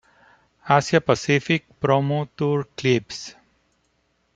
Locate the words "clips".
2.75-3.35